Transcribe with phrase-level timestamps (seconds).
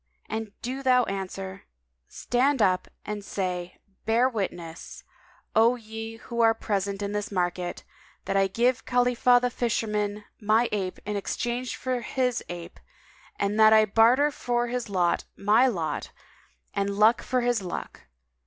[0.27, 1.65] and do thou answer,
[2.07, 5.03] 'Stand up and say, 'Bear witness,
[5.55, 7.83] O ye who are present in the market,
[8.25, 12.79] that I give Khalifah the fisherman my ape in exchange for his ape,
[13.37, 16.11] and that I barter for his lot my lot
[16.73, 18.01] and luck for his luck.'